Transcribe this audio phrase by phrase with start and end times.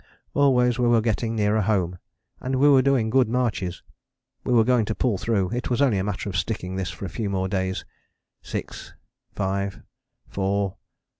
[0.33, 1.99] Always we were getting nearer home:
[2.39, 3.83] and we were doing good marches.
[4.43, 7.05] We were going to pull through; it was only a matter of sticking this for
[7.05, 7.85] a few more days;
[8.41, 8.93] six,
[9.35, 9.83] five,
[10.27, 10.77] four